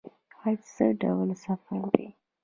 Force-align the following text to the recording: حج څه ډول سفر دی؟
حج 0.39 0.59
څه 0.75 0.85
ډول 1.01 1.29
سفر 1.45 1.79
دی؟ 1.93 2.07